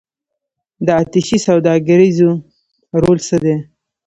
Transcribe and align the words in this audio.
د 0.85 0.87
اتشې 1.01 1.37
سوداګریز 1.47 2.17
رول 3.01 3.17
څه 3.27 3.37
دی؟ 3.43 3.55